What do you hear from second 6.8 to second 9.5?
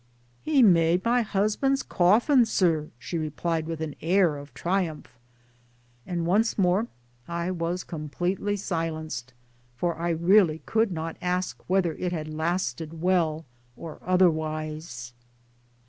EXTENSION 91 more I was completely silenced